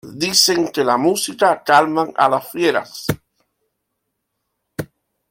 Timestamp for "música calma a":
0.97-2.27